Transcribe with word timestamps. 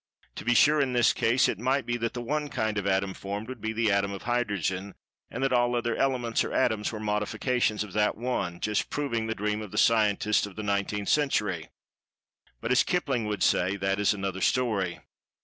To 0.37 0.43
be 0.45 0.55
sure, 0.55 0.81
in 0.81 0.93
this 0.93 1.13
case, 1.13 1.47
it 1.47 1.59
might 1.59 1.85
be 1.85 1.95
that 1.97 2.15
the 2.15 2.23
one 2.23 2.49
kind 2.49 2.79
of 2.79 2.87
Atom 2.87 3.13
formed 3.13 3.47
would 3.47 3.61
be 3.61 3.71
the 3.71 3.91
Atom 3.91 4.11
of 4.13 4.23
Hydrogen, 4.23 4.95
and 5.29 5.43
that 5.43 5.53
all 5.53 5.75
other 5.75 5.95
Elements, 5.95 6.43
or 6.43 6.51
Atoms, 6.51 6.91
were 6.91 6.99
modifications 6.99 7.83
of 7.83 7.93
that 7.93 8.17
one—just 8.17 8.89
proving 8.89 9.27
the 9.27 9.35
dream 9.35 9.61
of 9.61 9.69
the 9.69 9.77
Scientists 9.77 10.47
of 10.47 10.55
the 10.55 10.63
Nineteenth 10.63 11.09
Century. 11.09 11.69
But, 12.61 12.71
as 12.71 12.83
Kipling 12.83 13.25
would 13.25 13.43
say, 13.43 13.75
"that 13.75 13.99
is 13.99 14.11
another 14.11 14.41
story." 14.41 15.01